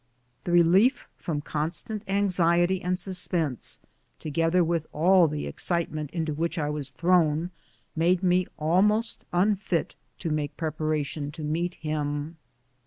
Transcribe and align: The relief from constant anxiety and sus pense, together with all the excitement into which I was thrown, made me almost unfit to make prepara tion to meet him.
The 0.45 0.51
relief 0.51 1.07
from 1.15 1.41
constant 1.41 2.01
anxiety 2.07 2.81
and 2.81 2.97
sus 2.97 3.27
pense, 3.27 3.77
together 4.17 4.63
with 4.63 4.87
all 4.91 5.27
the 5.27 5.45
excitement 5.45 6.09
into 6.09 6.33
which 6.33 6.57
I 6.57 6.71
was 6.71 6.89
thrown, 6.89 7.51
made 7.95 8.23
me 8.23 8.47
almost 8.57 9.25
unfit 9.31 9.95
to 10.17 10.31
make 10.31 10.57
prepara 10.57 11.05
tion 11.05 11.29
to 11.33 11.43
meet 11.43 11.75
him. 11.75 12.37